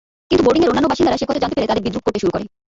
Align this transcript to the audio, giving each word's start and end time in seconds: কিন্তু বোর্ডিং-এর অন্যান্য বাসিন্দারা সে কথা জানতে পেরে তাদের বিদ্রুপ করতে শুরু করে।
কিন্তু 0.29 0.41
বোর্ডিং-এর 0.45 0.71
অন্যান্য 0.71 0.89
বাসিন্দারা 0.91 1.19
সে 1.21 1.29
কথা 1.29 1.41
জানতে 1.43 1.55
পেরে 1.57 1.69
তাদের 1.69 1.83
বিদ্রুপ 1.85 2.03
করতে 2.05 2.19
শুরু 2.21 2.31
করে। 2.35 2.45